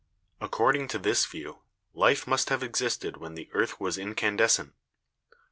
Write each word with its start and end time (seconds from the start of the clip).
According 0.39 0.87
to 0.87 0.97
this 0.97 1.27
view, 1.27 1.59
life 1.93 2.25
must 2.25 2.49
have 2.49 2.63
existed 2.63 3.17
when 3.17 3.35
the 3.35 3.51
earth 3.53 3.79
was 3.79 3.99
in 3.99 4.15
candescent. 4.15 4.73